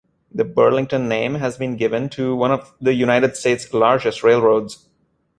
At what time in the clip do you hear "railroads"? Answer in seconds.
4.23-4.89